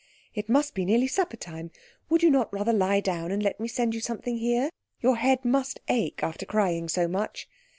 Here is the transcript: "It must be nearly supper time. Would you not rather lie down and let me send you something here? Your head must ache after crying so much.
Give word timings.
"It 0.33 0.49
must 0.49 0.73
be 0.73 0.83
nearly 0.83 1.05
supper 1.05 1.37
time. 1.37 1.69
Would 2.09 2.23
you 2.23 2.31
not 2.31 2.51
rather 2.51 2.73
lie 2.73 3.01
down 3.01 3.29
and 3.31 3.43
let 3.43 3.59
me 3.59 3.67
send 3.67 3.93
you 3.93 4.01
something 4.01 4.37
here? 4.37 4.71
Your 4.99 5.17
head 5.17 5.45
must 5.45 5.79
ache 5.89 6.23
after 6.23 6.43
crying 6.43 6.89
so 6.89 7.07
much. 7.07 7.47